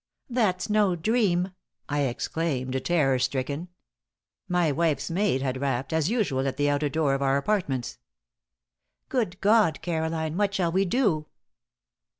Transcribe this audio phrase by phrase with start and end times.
[0.31, 1.51] "That's no dream!"
[1.87, 3.67] I exclaimed, terror stricken.
[4.47, 7.99] My wife's maid had rapped, as usual at the outer door of our apartments.
[9.09, 11.27] "Good God, Caroline, what shall we do?"